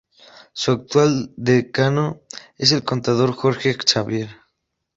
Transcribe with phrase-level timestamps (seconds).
[0.53, 2.21] Su actual decano
[2.57, 4.35] es el contador Jorge Xavier.